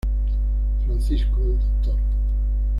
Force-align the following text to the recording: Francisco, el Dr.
Francisco, 0.83 1.37
el 1.41 1.59
Dr. 1.83 1.95